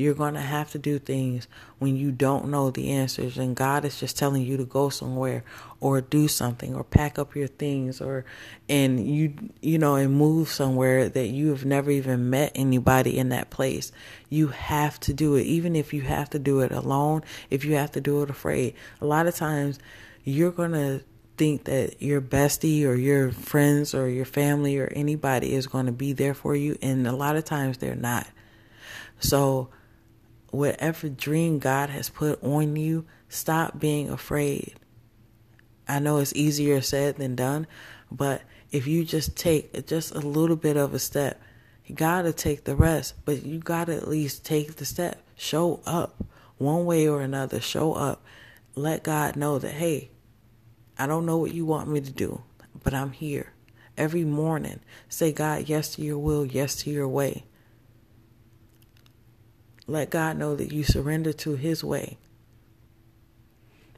you're 0.00 0.14
going 0.14 0.32
to 0.32 0.40
have 0.40 0.70
to 0.70 0.78
do 0.78 0.98
things 0.98 1.46
when 1.78 1.94
you 1.94 2.10
don't 2.10 2.48
know 2.48 2.70
the 2.70 2.90
answers 2.90 3.36
and 3.36 3.54
God 3.54 3.84
is 3.84 4.00
just 4.00 4.16
telling 4.16 4.42
you 4.42 4.56
to 4.56 4.64
go 4.64 4.88
somewhere 4.88 5.44
or 5.78 6.00
do 6.00 6.26
something 6.26 6.74
or 6.74 6.82
pack 6.82 7.18
up 7.18 7.36
your 7.36 7.46
things 7.46 8.00
or 8.00 8.24
and 8.68 9.06
you 9.06 9.34
you 9.60 9.78
know 9.78 9.96
and 9.96 10.14
move 10.14 10.48
somewhere 10.48 11.10
that 11.10 11.26
you 11.26 11.50
have 11.50 11.66
never 11.66 11.90
even 11.90 12.30
met 12.30 12.52
anybody 12.54 13.18
in 13.18 13.28
that 13.28 13.50
place. 13.50 13.92
You 14.30 14.48
have 14.48 14.98
to 15.00 15.12
do 15.12 15.36
it 15.36 15.42
even 15.42 15.76
if 15.76 15.92
you 15.92 16.00
have 16.00 16.30
to 16.30 16.38
do 16.38 16.60
it 16.60 16.72
alone, 16.72 17.22
if 17.50 17.64
you 17.66 17.74
have 17.74 17.92
to 17.92 18.00
do 18.00 18.22
it 18.22 18.30
afraid. 18.30 18.74
A 19.02 19.06
lot 19.06 19.26
of 19.26 19.34
times 19.34 19.78
you're 20.24 20.50
going 20.50 20.72
to 20.72 21.02
think 21.36 21.64
that 21.64 22.00
your 22.00 22.22
bestie 22.22 22.86
or 22.86 22.94
your 22.94 23.32
friends 23.32 23.94
or 23.94 24.08
your 24.08 24.24
family 24.24 24.78
or 24.78 24.86
anybody 24.94 25.52
is 25.52 25.66
going 25.66 25.86
to 25.86 25.92
be 25.92 26.14
there 26.14 26.34
for 26.34 26.56
you 26.56 26.78
and 26.80 27.06
a 27.06 27.12
lot 27.12 27.36
of 27.36 27.44
times 27.44 27.76
they're 27.78 27.94
not. 27.94 28.26
So 29.20 29.68
whatever 30.50 31.08
dream 31.08 31.58
God 31.58 31.90
has 31.90 32.08
put 32.08 32.42
on 32.42 32.76
you, 32.76 33.06
stop 33.28 33.78
being 33.78 34.10
afraid. 34.10 34.74
I 35.88 35.98
know 35.98 36.18
it's 36.18 36.34
easier 36.34 36.80
said 36.80 37.16
than 37.16 37.34
done, 37.34 37.66
but 38.10 38.42
if 38.70 38.86
you 38.86 39.04
just 39.04 39.36
take 39.36 39.86
just 39.86 40.14
a 40.14 40.20
little 40.20 40.56
bit 40.56 40.76
of 40.76 40.94
a 40.94 40.98
step, 40.98 41.40
You 41.90 41.96
gotta 41.96 42.32
take 42.32 42.62
the 42.62 42.76
rest, 42.76 43.14
but 43.24 43.42
you 43.42 43.58
gotta 43.58 43.96
at 43.96 44.06
least 44.06 44.44
take 44.44 44.76
the 44.76 44.84
step. 44.84 45.20
Show 45.34 45.80
up 45.84 46.24
one 46.56 46.84
way 46.84 47.08
or 47.08 47.20
another. 47.20 47.60
Show 47.60 47.94
up. 47.94 48.22
Let 48.76 49.02
God 49.02 49.34
know 49.34 49.58
that, 49.58 49.72
hey, 49.72 50.12
I 50.96 51.08
don't 51.08 51.26
know 51.26 51.38
what 51.38 51.52
you 51.52 51.66
want 51.66 51.88
me 51.88 52.00
to 52.00 52.12
do, 52.12 52.42
but 52.84 52.94
I'm 52.94 53.10
here. 53.10 53.54
Every 53.98 54.24
morning, 54.24 54.78
say, 55.08 55.32
God, 55.32 55.68
yes 55.68 55.96
to 55.96 56.02
your 56.02 56.18
will, 56.18 56.46
yes 56.46 56.76
to 56.76 56.90
your 56.90 57.08
way. 57.08 57.42
Let 59.90 60.10
God 60.10 60.38
know 60.38 60.54
that 60.54 60.72
you 60.72 60.84
surrender 60.84 61.32
to 61.32 61.56
His 61.56 61.82
way. 61.82 62.16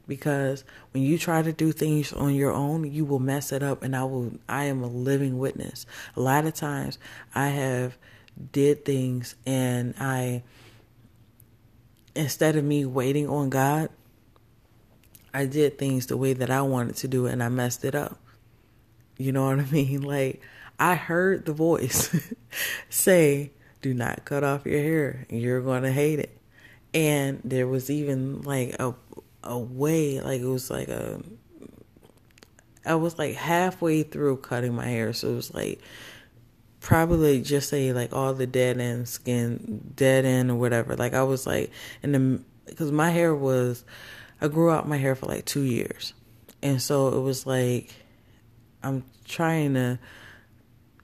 Because 0.07 0.65
when 0.91 1.03
you 1.03 1.17
try 1.17 1.43
to 1.43 1.53
do 1.53 1.71
things 1.71 2.11
on 2.11 2.33
your 2.33 2.51
own, 2.51 2.91
you 2.91 3.05
will 3.05 3.19
mess 3.19 3.51
it 3.51 3.61
up. 3.61 3.83
And 3.83 3.95
I 3.95 4.03
will, 4.03 4.33
I 4.49 4.65
am 4.65 4.81
a 4.81 4.87
living 4.87 5.37
witness. 5.37 5.85
A 6.15 6.19
lot 6.19 6.45
of 6.45 6.53
times 6.55 6.97
I 7.35 7.49
have 7.49 7.97
did 8.51 8.83
things 8.83 9.35
and 9.45 9.93
I, 9.99 10.41
instead 12.15 12.55
of 12.55 12.65
me 12.65 12.85
waiting 12.85 13.29
on 13.29 13.49
God, 13.49 13.89
I 15.31 15.45
did 15.45 15.77
things 15.77 16.07
the 16.07 16.17
way 16.17 16.33
that 16.33 16.49
I 16.49 16.63
wanted 16.63 16.95
to 16.97 17.07
do 17.07 17.27
and 17.27 17.43
I 17.43 17.49
messed 17.49 17.85
it 17.85 17.93
up. 17.93 18.19
You 19.17 19.31
know 19.31 19.45
what 19.45 19.59
I 19.59 19.65
mean? 19.65 20.01
Like, 20.13 20.41
I 20.79 20.95
heard 20.95 21.45
the 21.45 21.53
voice 21.53 22.33
say, 22.89 23.51
do 23.83 23.93
not 23.93 24.25
cut 24.25 24.43
off 24.43 24.65
your 24.65 24.79
hair. 24.79 25.27
You're 25.29 25.61
going 25.61 25.83
to 25.83 25.91
hate 25.91 26.17
it. 26.17 26.35
And 26.95 27.41
there 27.43 27.67
was 27.67 27.91
even 27.91 28.41
like 28.41 28.75
a, 28.79 28.95
a 29.43 29.59
way, 29.59 30.21
like 30.21 30.41
it 30.41 30.47
was 30.47 30.71
like 30.71 30.87
a, 30.87 31.21
I 32.85 32.95
was 32.95 33.19
like 33.19 33.35
halfway 33.35 34.03
through 34.03 34.37
cutting 34.37 34.73
my 34.73 34.87
hair. 34.87 35.13
So 35.13 35.29
it 35.29 35.35
was 35.35 35.53
like, 35.53 35.81
probably 36.79 37.41
just 37.41 37.69
say 37.69 37.93
like 37.93 38.13
all 38.13 38.33
the 38.33 38.47
dead 38.47 38.79
end 38.79 39.07
skin, 39.07 39.91
dead 39.95 40.25
end 40.25 40.49
or 40.49 40.55
whatever. 40.55 40.95
Like 40.95 41.13
I 41.13 41.23
was 41.23 41.45
like 41.45 41.71
in 42.01 42.11
the, 42.13 42.43
because 42.65 42.91
my 42.91 43.09
hair 43.09 43.35
was, 43.35 43.83
I 44.41 44.47
grew 44.47 44.71
out 44.71 44.87
my 44.87 44.97
hair 44.97 45.15
for 45.15 45.25
like 45.25 45.45
two 45.45 45.61
years. 45.61 46.13
And 46.61 46.81
so 46.81 47.09
it 47.09 47.21
was 47.21 47.45
like, 47.45 47.93
I'm 48.81 49.03
trying 49.25 49.73
to, 49.73 49.99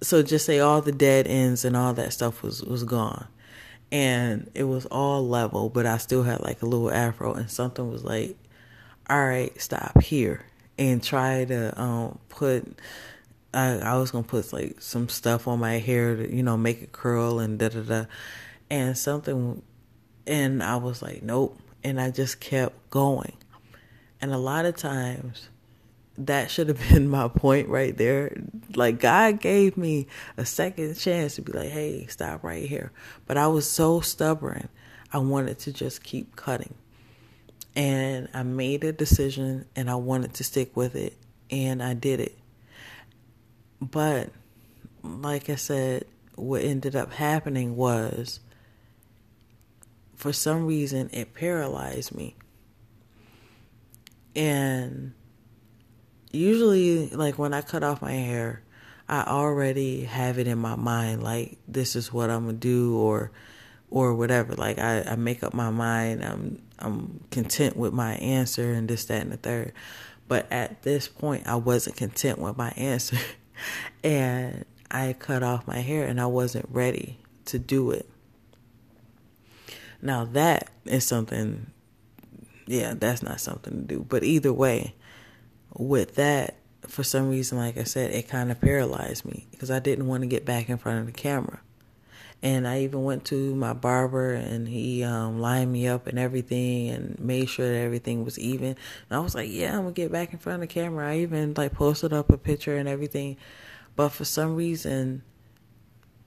so 0.01 0.23
just 0.23 0.45
say 0.45 0.59
all 0.59 0.81
the 0.81 0.91
dead 0.91 1.27
ends 1.27 1.65
and 1.65 1.75
all 1.75 1.93
that 1.93 2.13
stuff 2.13 2.41
was, 2.41 2.63
was 2.63 2.83
gone. 2.83 3.27
And 3.91 4.49
it 4.53 4.63
was 4.63 4.85
all 4.87 5.27
level, 5.27 5.69
but 5.69 5.85
I 5.85 5.97
still 5.97 6.23
had 6.23 6.41
like 6.41 6.61
a 6.61 6.65
little 6.65 6.91
afro 6.91 7.33
and 7.33 7.49
something 7.49 7.89
was 7.89 8.03
like, 8.03 8.37
all 9.09 9.25
right, 9.25 9.59
stop 9.59 10.01
here 10.01 10.45
and 10.77 11.03
try 11.03 11.45
to 11.45 11.81
um, 11.81 12.19
put, 12.29 12.79
I, 13.53 13.79
I 13.79 13.97
was 13.97 14.11
gonna 14.11 14.23
put 14.23 14.53
like 14.53 14.81
some 14.81 15.09
stuff 15.09 15.47
on 15.47 15.59
my 15.59 15.79
hair 15.79 16.15
to, 16.15 16.35
you 16.35 16.43
know, 16.43 16.55
make 16.55 16.83
it 16.83 16.91
curl 16.91 17.39
and 17.39 17.57
da 17.57 17.69
da 17.69 17.81
da. 17.81 18.05
And 18.69 18.95
something, 18.95 19.63
and 20.27 20.61
I 20.61 20.75
was 20.75 21.01
like, 21.01 21.23
nope 21.23 21.59
and 21.83 21.99
I 21.99 22.11
just 22.11 22.39
kept 22.39 22.89
going. 22.89 23.37
And 24.21 24.33
a 24.33 24.37
lot 24.37 24.65
of 24.65 24.75
times, 24.75 25.49
that 26.25 26.51
should 26.51 26.67
have 26.67 26.89
been 26.89 27.07
my 27.07 27.27
point 27.27 27.69
right 27.69 27.95
there. 27.97 28.35
Like, 28.75 28.99
God 28.99 29.39
gave 29.39 29.77
me 29.77 30.07
a 30.37 30.45
second 30.45 30.95
chance 30.95 31.35
to 31.35 31.41
be 31.41 31.53
like, 31.53 31.69
hey, 31.69 32.05
stop 32.07 32.43
right 32.43 32.67
here. 32.67 32.91
But 33.25 33.37
I 33.37 33.47
was 33.47 33.69
so 33.69 34.01
stubborn, 34.01 34.69
I 35.13 35.19
wanted 35.19 35.59
to 35.59 35.73
just 35.73 36.03
keep 36.03 36.35
cutting. 36.35 36.73
And 37.75 38.27
I 38.33 38.43
made 38.43 38.83
a 38.83 38.91
decision 38.91 39.65
and 39.75 39.89
I 39.89 39.95
wanted 39.95 40.33
to 40.35 40.43
stick 40.43 40.75
with 40.75 40.95
it, 40.95 41.17
and 41.49 41.81
I 41.81 41.93
did 41.93 42.19
it. 42.19 42.37
But, 43.81 44.31
like 45.03 45.49
I 45.49 45.55
said, 45.55 46.05
what 46.35 46.61
ended 46.63 46.95
up 46.95 47.13
happening 47.13 47.75
was 47.75 48.41
for 50.15 50.33
some 50.33 50.65
reason 50.65 51.09
it 51.13 51.33
paralyzed 51.33 52.13
me. 52.13 52.35
And 54.35 55.13
usually 56.31 57.09
like 57.09 57.37
when 57.37 57.53
I 57.53 57.61
cut 57.61 57.83
off 57.83 58.01
my 58.01 58.11
hair, 58.11 58.61
I 59.07 59.23
already 59.23 60.03
have 60.03 60.37
it 60.37 60.47
in 60.47 60.59
my 60.59 60.75
mind 60.75 61.23
like 61.23 61.57
this 61.67 61.95
is 61.95 62.13
what 62.13 62.29
I'm 62.29 62.45
gonna 62.45 62.57
do 62.57 62.97
or 62.97 63.31
or 63.89 64.13
whatever. 64.13 64.55
Like 64.55 64.79
I, 64.79 65.01
I 65.01 65.15
make 65.15 65.43
up 65.43 65.53
my 65.53 65.69
mind. 65.71 66.23
I'm 66.23 66.61
I'm 66.77 67.23
content 67.31 67.75
with 67.75 67.93
my 67.93 68.13
answer 68.15 68.71
and 68.73 68.87
this, 68.87 69.05
that 69.05 69.21
and 69.21 69.31
the 69.31 69.37
third. 69.37 69.73
But 70.27 70.51
at 70.51 70.83
this 70.83 71.07
point 71.07 71.47
I 71.47 71.55
wasn't 71.55 71.97
content 71.97 72.39
with 72.39 72.57
my 72.57 72.69
answer. 72.71 73.17
and 74.03 74.65
I 74.91 75.13
cut 75.13 75.43
off 75.43 75.67
my 75.67 75.79
hair 75.79 76.05
and 76.05 76.21
I 76.21 76.27
wasn't 76.27 76.67
ready 76.69 77.19
to 77.45 77.59
do 77.59 77.91
it. 77.91 78.07
Now 80.01 80.23
that 80.25 80.69
is 80.85 81.05
something, 81.05 81.71
yeah, 82.65 82.93
that's 82.95 83.21
not 83.21 83.41
something 83.41 83.73
to 83.73 83.95
do. 83.95 84.05
But 84.07 84.23
either 84.23 84.53
way, 84.53 84.95
with 85.73 86.15
that, 86.15 86.57
for 86.87 87.03
some 87.03 87.29
reason, 87.29 87.57
like 87.57 87.77
I 87.77 87.83
said, 87.83 88.11
it 88.11 88.27
kind 88.27 88.51
of 88.51 88.59
paralyzed 88.59 89.25
me 89.25 89.47
because 89.51 89.69
I 89.69 89.79
didn't 89.79 90.07
want 90.07 90.21
to 90.21 90.27
get 90.27 90.45
back 90.45 90.69
in 90.69 90.77
front 90.77 90.99
of 90.99 91.05
the 91.05 91.11
camera. 91.11 91.59
And 92.41 92.65
I 92.65 92.81
even 92.83 93.03
went 93.03 93.25
to 93.25 93.53
my 93.53 93.73
barber 93.73 94.31
and 94.31 94.67
he 94.67 95.03
um, 95.03 95.41
lined 95.41 95.73
me 95.73 95.87
up 95.87 96.07
and 96.07 96.17
everything 96.17 96.87
and 96.87 97.19
made 97.19 97.49
sure 97.49 97.67
that 97.67 97.79
everything 97.79 98.23
was 98.23 98.39
even. 98.39 98.69
And 98.69 98.77
I 99.11 99.19
was 99.19 99.35
like, 99.35 99.49
yeah, 99.51 99.75
I'm 99.75 99.81
going 99.81 99.93
to 99.93 100.01
get 100.01 100.11
back 100.11 100.31
in 100.31 100.39
front 100.39 100.63
of 100.63 100.69
the 100.69 100.73
camera. 100.73 101.11
I 101.11 101.17
even 101.19 101.53
like 101.55 101.73
posted 101.73 102.13
up 102.13 102.29
a 102.29 102.37
picture 102.37 102.77
and 102.77 102.87
everything. 102.87 103.35
But 103.97 104.09
for 104.09 104.23
some 104.23 104.55
reason, 104.55 105.23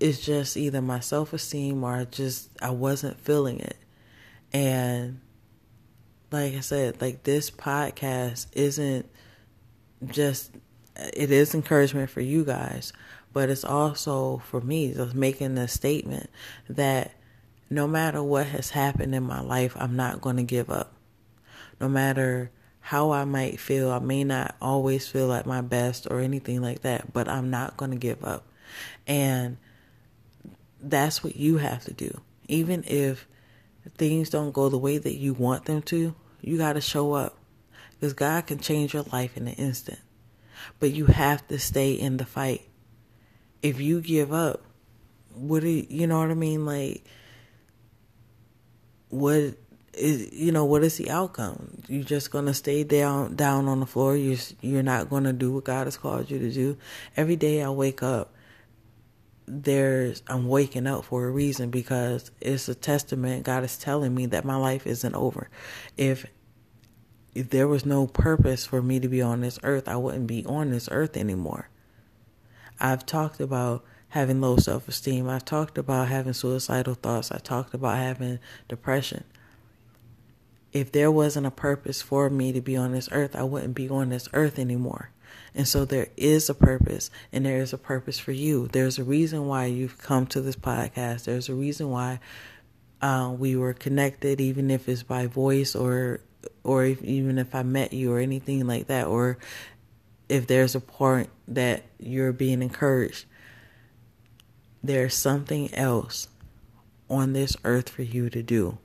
it's 0.00 0.20
just 0.22 0.58
either 0.58 0.82
my 0.82 1.00
self 1.00 1.32
esteem 1.32 1.82
or 1.82 1.94
I 1.94 2.04
just 2.04 2.50
I 2.60 2.70
wasn't 2.70 3.18
feeling 3.18 3.60
it. 3.60 3.78
And 4.52 5.20
like 6.30 6.54
I 6.54 6.60
said, 6.60 7.00
like 7.00 7.22
this 7.22 7.50
podcast 7.50 8.48
isn't 8.52 9.08
just 10.06 10.52
it 10.96 11.30
is 11.30 11.54
encouragement 11.54 12.10
for 12.10 12.20
you 12.20 12.44
guys, 12.44 12.92
but 13.32 13.48
it's 13.48 13.64
also 13.64 14.42
for 14.46 14.60
me 14.60 14.92
just 14.92 15.14
making 15.14 15.56
a 15.58 15.68
statement 15.68 16.28
that 16.68 17.12
no 17.70 17.86
matter 17.86 18.22
what 18.22 18.46
has 18.46 18.70
happened 18.70 19.14
in 19.14 19.22
my 19.22 19.40
life, 19.40 19.74
I'm 19.78 19.96
not 19.96 20.20
going 20.20 20.36
to 20.36 20.42
give 20.42 20.68
up. 20.70 20.92
No 21.80 21.88
matter 21.88 22.50
how 22.80 23.12
I 23.12 23.24
might 23.24 23.58
feel, 23.58 23.90
I 23.90 23.98
may 23.98 24.24
not 24.24 24.56
always 24.60 25.08
feel 25.08 25.32
at 25.32 25.46
my 25.46 25.62
best 25.62 26.06
or 26.10 26.20
anything 26.20 26.60
like 26.60 26.82
that, 26.82 27.12
but 27.12 27.28
I'm 27.28 27.48
not 27.48 27.76
going 27.76 27.92
to 27.92 27.96
give 27.96 28.24
up. 28.24 28.46
And 29.06 29.56
that's 30.80 31.24
what 31.24 31.36
you 31.36 31.58
have 31.58 31.84
to 31.84 31.94
do. 31.94 32.20
Even 32.48 32.84
if 32.86 33.26
things 33.96 34.30
don't 34.30 34.52
go 34.52 34.68
the 34.68 34.78
way 34.78 34.98
that 34.98 35.16
you 35.16 35.32
want 35.32 35.64
them 35.64 35.80
to, 35.82 36.14
you 36.40 36.58
got 36.58 36.74
to 36.74 36.80
show 36.80 37.12
up. 37.12 37.38
Because 38.02 38.14
God 38.14 38.48
can 38.48 38.58
change 38.58 38.94
your 38.94 39.04
life 39.12 39.36
in 39.36 39.46
an 39.46 39.54
instant. 39.54 40.00
But 40.80 40.90
you 40.90 41.06
have 41.06 41.46
to 41.46 41.60
stay 41.60 41.92
in 41.92 42.16
the 42.16 42.24
fight. 42.24 42.62
If 43.62 43.80
you 43.80 44.00
give 44.00 44.32
up, 44.32 44.60
what 45.36 45.60
do 45.60 45.68
you, 45.68 45.86
you 45.88 46.08
know 46.08 46.18
what 46.18 46.32
I 46.32 46.34
mean? 46.34 46.66
Like, 46.66 47.04
what 49.08 49.54
is 49.92 50.32
you 50.32 50.50
know 50.50 50.64
what 50.64 50.82
is 50.82 50.96
the 50.96 51.10
outcome? 51.10 51.80
You're 51.86 52.02
just 52.02 52.32
gonna 52.32 52.54
stay 52.54 52.82
down 52.82 53.36
down 53.36 53.68
on 53.68 53.78
the 53.78 53.86
floor. 53.86 54.16
You're 54.16 54.38
you're 54.60 54.82
not 54.82 55.08
gonna 55.08 55.32
do 55.32 55.52
what 55.52 55.62
God 55.62 55.86
has 55.86 55.96
called 55.96 56.28
you 56.28 56.40
to 56.40 56.50
do. 56.50 56.76
Every 57.16 57.36
day 57.36 57.62
I 57.62 57.70
wake 57.70 58.02
up 58.02 58.34
there's 59.46 60.22
I'm 60.26 60.48
waking 60.48 60.88
up 60.88 61.04
for 61.04 61.26
a 61.26 61.30
reason 61.30 61.70
because 61.70 62.32
it's 62.40 62.68
a 62.68 62.74
testament 62.74 63.44
God 63.44 63.62
is 63.62 63.76
telling 63.76 64.12
me 64.14 64.26
that 64.26 64.44
my 64.44 64.56
life 64.56 64.88
isn't 64.88 65.14
over. 65.14 65.48
If 65.96 66.26
if 67.34 67.50
there 67.50 67.68
was 67.68 67.86
no 67.86 68.06
purpose 68.06 68.66
for 68.66 68.82
me 68.82 69.00
to 69.00 69.08
be 69.08 69.22
on 69.22 69.40
this 69.40 69.58
earth, 69.62 69.88
I 69.88 69.96
wouldn't 69.96 70.26
be 70.26 70.44
on 70.44 70.70
this 70.70 70.88
earth 70.90 71.16
anymore. 71.16 71.68
I've 72.78 73.06
talked 73.06 73.40
about 73.40 73.84
having 74.08 74.40
low 74.40 74.56
self-esteem. 74.56 75.28
I've 75.28 75.44
talked 75.44 75.78
about 75.78 76.08
having 76.08 76.34
suicidal 76.34 76.94
thoughts. 76.94 77.32
I 77.32 77.38
talked 77.38 77.72
about 77.72 77.96
having 77.96 78.38
depression. 78.68 79.24
If 80.72 80.92
there 80.92 81.10
wasn't 81.10 81.46
a 81.46 81.50
purpose 81.50 82.02
for 82.02 82.28
me 82.28 82.52
to 82.52 82.60
be 82.60 82.76
on 82.76 82.92
this 82.92 83.08
earth, 83.12 83.34
I 83.34 83.44
wouldn't 83.44 83.74
be 83.74 83.88
on 83.88 84.10
this 84.10 84.28
earth 84.32 84.58
anymore. 84.58 85.10
And 85.54 85.68
so 85.68 85.84
there 85.84 86.08
is 86.16 86.48
a 86.50 86.54
purpose, 86.54 87.10
and 87.32 87.44
there 87.44 87.60
is 87.60 87.72
a 87.72 87.78
purpose 87.78 88.18
for 88.18 88.32
you. 88.32 88.68
There's 88.68 88.98
a 88.98 89.04
reason 89.04 89.46
why 89.46 89.66
you've 89.66 89.98
come 89.98 90.26
to 90.28 90.40
this 90.40 90.56
podcast. 90.56 91.24
There's 91.24 91.48
a 91.48 91.54
reason 91.54 91.90
why 91.90 92.20
uh, 93.00 93.34
we 93.38 93.56
were 93.56 93.74
connected, 93.74 94.40
even 94.40 94.70
if 94.70 94.88
it's 94.88 95.02
by 95.02 95.26
voice 95.26 95.74
or 95.74 96.20
or 96.64 96.84
if, 96.84 97.02
even 97.02 97.38
if 97.38 97.54
I 97.54 97.62
met 97.62 97.92
you 97.92 98.12
or 98.12 98.18
anything 98.18 98.66
like 98.66 98.86
that, 98.88 99.06
or 99.06 99.38
if 100.28 100.46
there's 100.46 100.74
a 100.74 100.80
point 100.80 101.28
that 101.48 101.84
you're 101.98 102.32
being 102.32 102.62
encouraged. 102.62 103.26
There's 104.82 105.14
something 105.14 105.72
else 105.74 106.28
on 107.08 107.34
this 107.34 107.56
earth 107.64 107.88
for 107.88 108.02
you 108.02 108.30
to 108.30 108.42
do. 108.42 108.78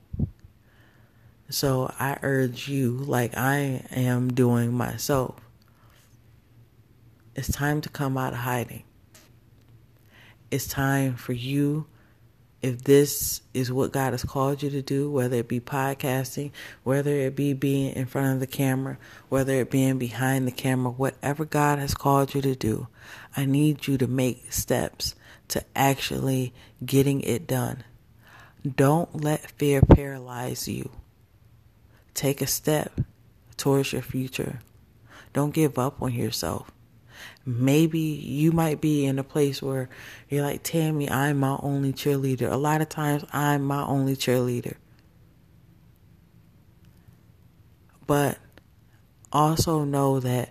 So 1.50 1.94
I 2.00 2.18
urge 2.22 2.68
you, 2.68 2.92
like 2.92 3.38
I 3.38 3.86
am 3.92 4.34
doing 4.34 4.74
myself, 4.74 5.40
it's 7.36 7.52
time 7.52 7.82
to 7.82 7.90
come 7.90 8.18
out 8.18 8.34
of 8.34 8.40
hiding. 8.40 8.84
it's 10.52 10.68
time 10.68 11.16
for 11.16 11.34
you 11.34 11.86
if 12.62 12.84
this 12.84 13.42
is 13.54 13.72
what 13.72 13.92
God 13.92 14.14
has 14.14 14.24
called 14.24 14.64
you 14.64 14.70
to 14.72 14.82
do, 14.82 15.12
whether 15.12 15.38
it 15.38 15.48
be 15.48 15.60
podcasting, 15.60 16.52
whether 16.84 17.12
it 17.12 17.36
be 17.36 17.54
being 17.54 17.94
in 17.96 18.06
front 18.06 18.34
of 18.34 18.40
the 18.40 18.48
camera, 18.48 18.98
whether 19.30 19.54
it 19.54 19.70
being 19.70 19.98
behind 20.00 20.48
the 20.48 20.52
camera, 20.52 20.92
whatever 20.92 21.46
God 21.46 21.80
has 21.80 21.94
called 21.94 22.34
you 22.34 22.42
to 22.42 22.56
do, 22.56 22.88
I 23.36 23.46
need 23.46 23.88
you 23.88 23.98
to 24.00 24.08
make 24.08 24.52
steps 24.52 25.14
to 25.50 25.64
actually 25.76 26.54
getting 26.84 27.22
it 27.22 27.48
done. 27.48 27.84
Don't 28.76 29.24
let 29.24 29.52
fear 29.52 29.82
paralyze 29.82 30.68
you. 30.68 30.90
Take 32.14 32.42
a 32.42 32.48
step 32.48 33.00
towards 33.56 33.94
your 33.94 34.02
future. 34.02 34.60
Don't 35.34 35.54
give 35.54 35.78
up 35.78 36.02
on 36.02 36.14
yourself. 36.14 36.72
Maybe 37.46 38.00
you 38.00 38.52
might 38.52 38.82
be 38.82 39.06
in 39.06 39.20
a 39.20 39.24
place 39.24 39.62
where 39.62 39.90
you're 40.30 40.44
like, 40.44 40.64
Tammy, 40.64 41.10
I'm 41.10 41.40
my 41.40 41.58
only 41.62 41.94
cheerleader. 41.94 42.52
A 42.52 42.58
lot 42.58 42.82
of 42.82 42.90
times 42.90 43.24
I'm 43.32 43.64
my 43.64 43.84
only 43.84 44.16
cheerleader. 44.16 44.76
But 48.06 48.38
also 49.32 49.84
know 49.84 50.20
that 50.20 50.50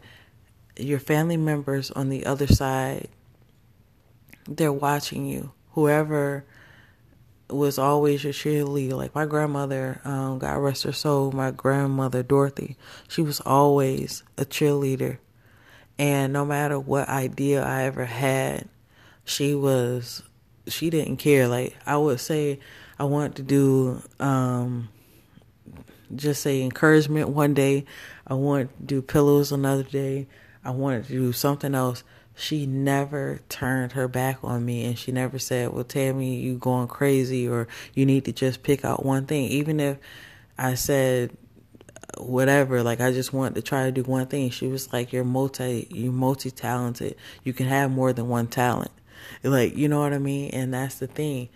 your 0.79 0.99
family 0.99 1.37
members 1.37 1.91
on 1.91 2.09
the 2.09 2.27
other 2.27 2.47
side, 2.47 3.09
they're 4.47 4.73
watching 4.73 5.27
you. 5.27 5.53
Whoever 5.73 6.45
was 7.49 7.79
always 7.79 8.25
your 8.25 8.33
cheerleader. 8.33 8.93
Like 8.93 9.15
my 9.15 9.27
grandmother, 9.27 10.01
um, 10.05 10.39
God 10.39 10.59
rest 10.59 10.83
her 10.85 10.93
soul, 10.93 11.33
my 11.33 11.51
grandmother 11.51 12.23
Dorothy, 12.23 12.77
she 13.09 13.23
was 13.23 13.41
always 13.41 14.23
a 14.37 14.45
cheerleader. 14.45 15.19
And 15.99 16.33
no 16.33 16.45
matter 16.45 16.79
what 16.79 17.09
idea 17.09 17.65
I 17.65 17.85
ever 17.85 18.05
had, 18.05 18.69
she 19.25 19.55
was 19.55 20.23
she 20.67 20.91
didn't 20.91 21.17
care. 21.17 21.49
Like 21.49 21.77
I 21.87 21.97
would 21.97 22.21
say 22.21 22.61
I 22.99 23.05
want 23.05 23.37
to 23.37 23.43
do 23.43 24.03
um 24.21 24.89
just 26.15 26.43
say 26.43 26.63
encouragement 26.63 27.31
one 27.31 27.55
day. 27.55 27.85
I 28.27 28.35
want 28.35 28.77
to 28.79 28.85
do 28.85 29.03
pillows 29.03 29.53
another 29.53 29.83
day. 29.83 30.27
I 30.65 30.71
wanted 30.71 31.07
to 31.07 31.13
do 31.13 31.33
something 31.33 31.75
else 31.75 32.03
she 32.37 32.67
never 32.67 33.41
turned 33.49 33.93
her 33.93 34.07
back 34.07 34.39
on 34.43 34.65
me 34.65 34.85
and 34.85 34.99
she 34.99 35.11
never 35.11 35.39
said, 35.39 35.73
Well, 35.73 35.85
Tammy, 35.85 36.37
you 36.37 36.59
going 36.59 36.87
crazy 36.87 37.49
or 37.49 37.67
you 37.95 38.05
need 38.05 38.27
to 38.27 38.33
just 38.33 38.63
pick 38.63 38.85
out 38.85 39.05
one 39.05 39.25
thing. 39.25 39.47
Even 39.47 39.81
if 39.81 39.97
I 40.59 40.75
said 40.75 41.37
whatever, 42.19 42.83
like 42.83 43.01
I 43.01 43.13
just 43.13 43.33
want 43.33 43.55
to 43.55 43.63
try 43.63 43.85
to 43.85 43.93
do 43.93 44.03
one 44.03 44.27
thing, 44.27 44.51
she 44.51 44.69
was 44.69 44.93
like, 44.93 45.13
You're 45.13 45.25
multi 45.25 45.87
you're 45.91 46.13
multi 46.13 46.51
talented. 46.51 47.17
You 47.45 47.53
can 47.53 47.67
have 47.67 47.91
more 47.91 48.13
than 48.13 48.29
one 48.29 48.47
talent. 48.47 48.93
Like, 49.43 49.77
you 49.77 49.89
know 49.89 50.01
what 50.01 50.13
I 50.13 50.19
mean? 50.19 50.51
And 50.51 50.75
that's 50.75 50.97
the 50.97 51.07
thing. 51.07 51.49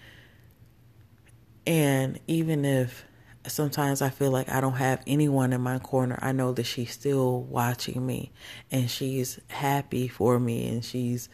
And 1.67 2.19
even 2.27 2.65
if 2.65 3.05
sometimes 3.47 4.03
I 4.03 4.11
feel 4.11 4.31
like 4.31 4.49
I 4.49 4.61
don't 4.61 4.75
have 4.75 5.03
anyone 5.07 5.53
in 5.53 5.61
my 5.61 5.79
corner. 5.79 6.19
I 6.21 6.33
know 6.33 6.53
that 6.53 6.65
she's 6.65 6.93
still 6.93 7.43
watching 7.43 8.05
me 8.05 8.33
and 8.71 8.91
she's 8.91 9.41
happy 9.49 10.09
for 10.09 10.39
me 10.39 10.69
and 10.69 10.85
she's 10.85 11.29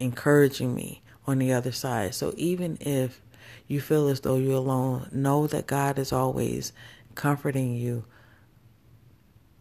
encouraging 0.00 0.74
me 0.74 1.02
on 1.26 1.38
the 1.38 1.52
other 1.52 1.72
side. 1.72 2.14
So 2.14 2.34
even 2.36 2.78
if 2.80 3.20
you 3.68 3.80
feel 3.80 4.08
as 4.08 4.20
though 4.20 4.36
you're 4.36 4.54
alone, 4.54 5.08
know 5.12 5.46
that 5.46 5.66
God 5.66 5.98
is 5.98 6.12
always 6.12 6.72
comforting 7.14 7.74
you. 7.74 8.04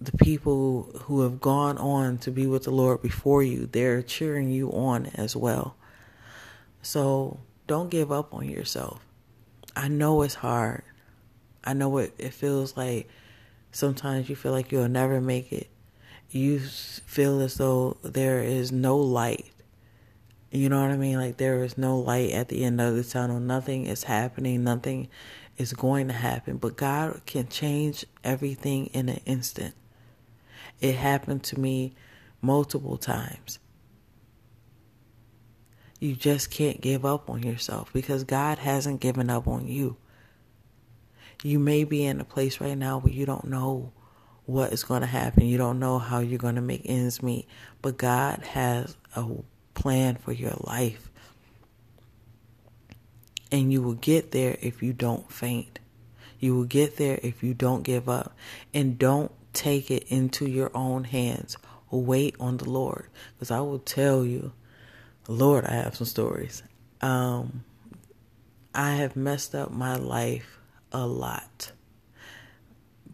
The 0.02 0.18
people 0.18 0.90
who 1.04 1.22
have 1.22 1.40
gone 1.40 1.78
on 1.78 2.18
to 2.20 2.32
be 2.32 2.48
with 2.48 2.64
the 2.64 2.72
Lord 2.72 3.04
before 3.04 3.44
you, 3.44 3.68
they're 3.68 4.02
cheering 4.02 4.50
you 4.50 4.72
on 4.72 5.06
as 5.14 5.36
well. 5.36 5.76
So 6.82 7.40
don't 7.68 7.90
give 7.90 8.12
up 8.12 8.34
on 8.34 8.50
yourself. 8.50 9.06
I 9.76 9.88
know 9.88 10.24
it's 10.24 10.34
hard. 10.34 10.84
I 11.64 11.74
know 11.74 11.90
what 11.90 12.12
it 12.18 12.34
feels 12.34 12.76
like. 12.76 13.08
Sometimes 13.72 14.28
you 14.28 14.36
feel 14.36 14.52
like 14.52 14.72
you'll 14.72 14.90
never 14.90 15.22
make 15.22 15.54
it. 15.54 15.70
You 16.32 16.60
feel 16.60 17.40
as 17.40 17.56
though 17.56 17.98
there 18.02 18.42
is 18.42 18.72
no 18.72 18.98
light. 18.98 19.52
You 20.50 20.68
know 20.68 20.82
what 20.82 20.92
I 20.92 20.98
mean? 20.98 21.18
Like 21.18 21.38
there 21.38 21.64
is 21.64 21.78
no 21.78 22.00
light 22.00 22.32
at 22.32 22.50
the 22.50 22.64
end 22.64 22.82
of 22.82 22.96
the 22.96 23.04
tunnel. 23.04 23.40
Nothing 23.40 23.86
is 23.86 24.04
happening. 24.04 24.64
Nothing 24.64 25.08
is 25.58 25.74
going 25.74 26.08
to 26.08 26.14
happen. 26.14 26.58
But 26.58 26.76
God 26.76 27.22
can 27.26 27.48
change 27.48 28.06
everything 28.24 28.88
in 28.88 29.08
an 29.08 29.22
instant. 29.26 29.76
It 30.82 30.96
happened 30.96 31.44
to 31.44 31.60
me 31.60 31.94
multiple 32.42 32.98
times. 32.98 33.60
You 36.00 36.16
just 36.16 36.50
can't 36.50 36.82
give 36.82 37.06
up 37.06 37.30
on 37.30 37.44
yourself 37.44 37.94
because 37.94 38.24
God 38.24 38.58
hasn't 38.58 39.00
given 39.00 39.30
up 39.30 39.48
on 39.48 39.68
you. 39.68 39.98
You 41.44 41.60
may 41.60 41.84
be 41.84 42.04
in 42.04 42.20
a 42.20 42.26
place 42.26 42.60
right 42.60 42.78
now 42.78 42.98
where 43.00 43.14
you 43.14 43.28
don't 43.28 43.46
know 43.46 43.94
what 44.46 44.74
is 44.74 44.84
going 44.84 45.02
to 45.02 45.08
happen. 45.08 45.46
You 45.46 45.58
don't 45.58 45.80
know 45.80 46.00
how 46.00 46.20
you're 46.20 46.40
going 46.40 46.56
to 46.56 46.62
make 46.62 46.82
ends 46.86 47.22
meet. 47.22 47.48
But 47.82 47.98
God 47.98 48.40
has 48.44 48.98
a 49.16 49.28
plan 49.76 50.16
for 50.16 50.34
your 50.34 50.56
life. 50.62 51.10
And 53.52 53.72
you 53.72 53.82
will 53.82 53.94
get 53.96 54.32
there 54.32 54.58
if 54.62 54.82
you 54.82 54.94
don't 54.94 55.32
faint. 55.32 55.80
You 56.40 56.56
will 56.56 56.66
get 56.66 56.98
there 56.98 57.20
if 57.22 57.44
you 57.44 57.54
don't 57.54 57.84
give 57.84 58.10
up. 58.10 58.36
And 58.74 58.98
don't 58.98 59.32
take 59.54 59.92
it 59.92 60.04
into 60.10 60.48
your 60.48 60.72
own 60.74 61.04
hands. 61.04 61.58
Wait 61.90 62.36
on 62.40 62.58
the 62.58 62.70
Lord. 62.70 63.08
Because 63.34 63.52
I 63.52 63.60
will 63.60 63.80
tell 63.80 64.26
you, 64.26 64.54
Lord, 65.28 65.66
I 65.66 65.74
have 65.74 65.96
some 65.96 66.08
stories. 66.08 66.64
Um, 67.02 67.64
I 68.74 68.94
have 68.96 69.16
messed 69.16 69.54
up 69.54 69.72
my 69.72 69.96
life 69.96 70.60
a 70.92 71.06
lot 71.06 71.72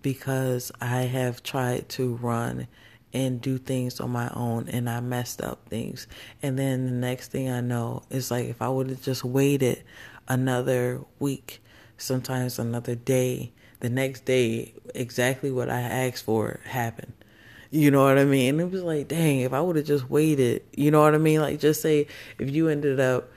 because 0.01 0.71
I 0.79 1.01
have 1.01 1.43
tried 1.43 1.89
to 1.89 2.15
run 2.15 2.67
and 3.13 3.41
do 3.41 3.57
things 3.57 3.99
on 3.99 4.11
my 4.11 4.29
own 4.33 4.69
and 4.69 4.89
I 4.89 4.99
messed 4.99 5.41
up 5.41 5.67
things. 5.67 6.07
And 6.41 6.57
then 6.59 6.85
the 6.85 6.91
next 6.91 7.31
thing 7.31 7.49
I 7.49 7.61
know 7.61 8.03
it's 8.09 8.29
like 8.29 8.45
if 8.45 8.61
I 8.61 8.69
would 8.69 8.89
have 8.89 9.01
just 9.01 9.23
waited 9.23 9.83
another 10.27 11.01
week, 11.19 11.61
sometimes 11.97 12.59
another 12.59 12.95
day, 12.95 13.51
the 13.79 13.89
next 13.89 14.25
day, 14.25 14.73
exactly 14.95 15.51
what 15.51 15.69
I 15.69 15.81
asked 15.81 16.23
for 16.23 16.59
happened. 16.65 17.13
You 17.69 17.91
know 17.91 18.03
what 18.03 18.17
I 18.17 18.23
mean? 18.23 18.59
It 18.59 18.71
was 18.71 18.81
like, 18.83 19.09
dang, 19.09 19.41
if 19.41 19.53
I 19.53 19.59
would 19.59 19.75
have 19.75 19.85
just 19.85 20.09
waited, 20.09 20.63
you 20.75 20.89
know 20.89 21.01
what 21.01 21.13
I 21.13 21.17
mean? 21.17 21.41
Like, 21.41 21.59
just 21.59 21.81
say 21.81 22.07
if 22.39 22.49
you 22.49 22.69
ended 22.69 22.99
up 22.99 23.29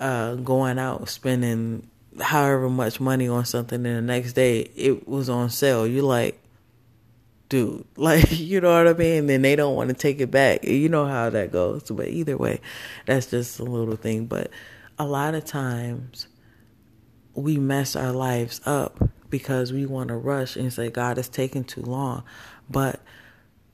uh, 0.00 0.34
going 0.34 0.78
out 0.78 1.08
spending 1.08 1.88
however 2.20 2.68
much 2.68 3.00
money 3.00 3.28
on 3.28 3.44
something 3.44 3.84
and 3.86 3.96
the 3.96 4.02
next 4.02 4.32
day 4.32 4.60
it 4.76 5.08
was 5.08 5.28
on 5.28 5.50
sale 5.50 5.86
you're 5.86 6.02
like 6.02 6.40
dude 7.48 7.84
like 7.96 8.38
you 8.38 8.60
know 8.60 8.72
what 8.72 8.88
i 8.88 8.92
mean 8.92 9.18
And 9.18 9.28
then 9.28 9.42
they 9.42 9.56
don't 9.56 9.74
want 9.74 9.88
to 9.90 9.94
take 9.94 10.20
it 10.20 10.30
back 10.30 10.64
you 10.64 10.88
know 10.88 11.06
how 11.06 11.30
that 11.30 11.52
goes 11.52 11.90
but 11.90 12.08
either 12.08 12.36
way 12.36 12.60
that's 13.06 13.26
just 13.26 13.58
a 13.60 13.64
little 13.64 13.96
thing 13.96 14.26
but 14.26 14.50
a 14.98 15.06
lot 15.06 15.34
of 15.34 15.44
times 15.44 16.26
we 17.34 17.56
mess 17.56 17.94
our 17.94 18.12
lives 18.12 18.60
up 18.66 19.08
because 19.30 19.72
we 19.72 19.86
want 19.86 20.08
to 20.08 20.16
rush 20.16 20.56
and 20.56 20.72
say 20.72 20.90
god 20.90 21.18
is 21.18 21.28
taking 21.28 21.64
too 21.64 21.82
long 21.82 22.22
but 22.68 23.00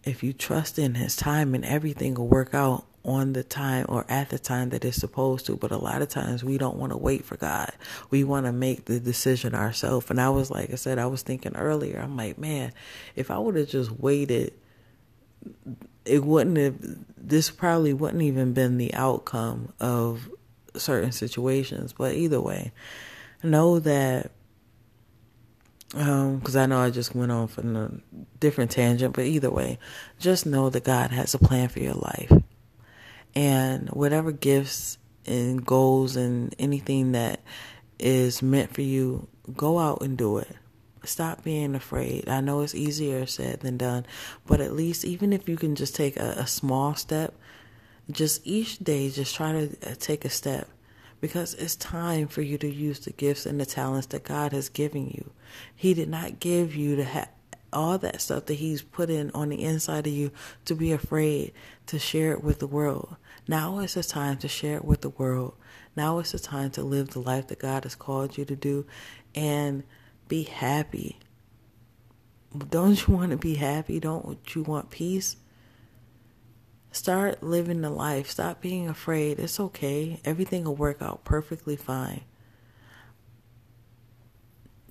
if 0.05 0.23
you 0.23 0.33
trust 0.33 0.79
in 0.79 0.95
his 0.95 1.17
time 1.17 1.55
and 1.55 1.65
everything 1.65 2.15
will 2.15 2.29
work 2.29 2.55
out 2.55 2.85
on 3.05 3.35
the 3.35 3.43
time 3.43 3.85
or 3.89 4.07
at 4.09 4.31
the 4.31 4.39
time 4.39 4.71
that 4.71 4.85
it's 4.85 4.97
supposed 4.97 5.47
to. 5.47 5.57
But 5.57 5.71
a 5.71 5.79
lot 5.79 6.03
of 6.03 6.09
times 6.09 6.43
we 6.43 6.57
don't 6.57 6.79
want 6.79 6.93
to 6.93 6.97
wait 6.97 7.25
for 7.25 7.37
God. 7.37 7.71
We 8.11 8.25
want 8.25 8.47
to 8.47 8.53
make 8.53 8.87
the 8.87 8.99
decision 8.99 9.55
ourselves. 9.55 10.11
And 10.11 10.21
I 10.21 10.31
was 10.31 10.51
like 10.51 10.71
I 10.71 10.77
said, 10.77 10.99
I 10.99 11.07
was 11.07 11.23
thinking 11.23 11.55
earlier, 11.55 12.01
I'm 12.01 12.17
like, 12.17 12.39
man, 12.39 12.73
if 13.15 13.31
I 13.31 13.39
would 13.39 13.57
have 13.57 13.69
just 13.69 13.91
waited, 13.91 14.55
it 16.05 16.25
wouldn't 16.25 16.57
have, 16.57 16.77
this 17.17 17.51
probably 17.51 17.93
wouldn't 17.93 18.23
even 18.23 18.55
been 18.55 18.79
the 18.79 18.95
outcome 18.95 19.73
of 19.81 20.31
certain 20.77 21.13
situations. 21.13 21.93
But 21.93 22.15
either 22.15 22.41
way, 22.41 22.73
know 23.43 23.79
that 23.81 24.31
because 25.91 26.57
um, 26.57 26.63
I 26.63 26.67
know 26.67 26.81
I 26.81 26.91
just 26.91 27.15
went 27.15 27.31
on 27.31 27.47
from 27.47 27.77
a 27.77 27.91
different 28.41 28.73
tangent, 28.73 29.15
but 29.15 29.25
either 29.25 29.51
way, 29.51 29.79
just 30.19 30.45
know 30.45 30.69
that 30.71 30.85
God 30.85 31.11
has 31.11 31.35
a 31.35 31.39
plan 31.39 31.69
for 31.69 31.81
your 31.81 31.95
life 31.95 32.33
and 33.35 33.89
whatever 33.91 34.33
gifts 34.33 34.99
and 35.27 35.65
goals 35.65 36.17
and 36.17 36.55
anything 36.59 37.13
that 37.13 37.41
is 37.99 38.43
meant 38.43 38.75
for 38.75 38.83
you, 38.83 39.29
go 39.57 39.79
out 39.79 40.03
and 40.03 40.17
do 40.17 40.39
it. 40.39 40.49
Stop 41.05 41.45
being 41.45 41.75
afraid. 41.75 42.29
I 42.29 42.41
know 42.41 42.63
it's 42.63 42.75
easier 42.75 43.27
said 43.27 43.61
than 43.61 43.77
done, 43.77 44.07
but 44.47 44.61
at 44.61 44.73
least 44.73 45.05
even 45.05 45.33
if 45.33 45.49
you 45.49 45.57
can 45.57 45.75
just 45.75 45.95
take 45.95 46.17
a, 46.17 46.35
a 46.39 46.47
small 46.47 46.95
step, 46.95 47.35
just 48.11 48.41
each 48.47 48.79
day, 48.79 49.11
just 49.11 49.35
try 49.35 49.53
to 49.53 49.91
uh, 49.91 49.95
take 49.99 50.25
a 50.25 50.31
step 50.31 50.69
because 51.25 51.55
it's 51.55 51.75
time 51.75 52.29
for 52.29 52.43
you 52.43 52.59
to 52.59 52.71
use 52.71 52.99
the 52.99 53.11
gifts 53.11 53.47
and 53.47 53.59
the 53.59 53.65
talents 53.65 54.09
that 54.09 54.25
God 54.25 54.53
has 54.53 54.69
given 54.69 55.07
you. 55.07 55.31
He 55.75 55.95
did 55.95 56.11
not 56.11 56.39
give 56.39 56.77
you 56.77 56.97
to 56.97 57.05
have 57.05 57.31
all 57.73 57.97
that 57.97 58.21
stuff 58.21 58.45
that 58.45 58.57
He's 58.57 58.83
put 58.83 59.09
in 59.09 59.31
on 59.31 59.49
the 59.49 59.65
inside 59.65 60.07
of 60.07 60.13
you 60.13 60.33
to 60.67 60.75
be 60.75 60.93
afraid 60.93 61.55
to 61.87 61.99
share 61.99 62.33
it 62.33 62.45
with 62.45 62.59
the 62.59 62.67
world. 62.67 63.17
Now 63.49 63.79
is 63.79 63.95
the 63.95 64.03
time 64.03 64.37
to 64.37 64.49
share 64.49 64.77
it 64.77 64.85
with 64.85 65.01
the 65.01 65.09
world. 65.09 65.55
Now 65.97 66.19
is 66.19 66.33
the 66.33 66.39
time 66.39 66.71
to 66.73 66.83
live 66.83 67.09
the 67.09 67.21
life 67.21 67.47
that 67.47 67.59
God 67.59 67.85
has 67.85 67.95
called 67.95 68.37
you 68.37 68.45
to 68.45 68.55
do 68.55 68.85
and 69.35 69.83
be 70.29 70.43
happy. 70.43 71.21
Don't 72.69 73.09
you 73.09 73.15
want 73.15 73.31
to 73.31 73.39
be 73.39 73.55
happy? 73.55 73.99
Don't 73.99 74.55
you 74.55 74.63
want 74.63 74.91
peace? 74.91 75.37
Start 76.95 77.43
living 77.43 77.81
the 77.81 77.91
life. 77.91 78.31
Stop 78.31 78.61
being 78.61 78.89
afraid. 78.89 79.41
It's 79.41 79.59
okay. 79.59 80.21
Everything 80.25 80.63
will 80.63 80.77
work 80.77 81.03
out 81.03 81.25
perfectly 81.25 81.75
fine. 81.75 82.21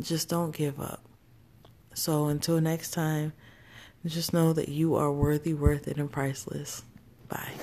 Just 0.02 0.28
don't 0.28 0.54
give 0.54 0.82
up. 0.82 1.02
So 1.94 2.26
until 2.26 2.60
next 2.60 2.92
time, 2.92 3.32
just 4.06 4.34
know 4.34 4.52
that 4.52 4.68
you 4.68 4.96
are 4.96 5.14
worthy, 5.14 5.54
worth 5.54 5.88
it, 5.88 5.96
and 5.96 6.12
priceless. 6.12 6.84
Bye. 7.30 7.54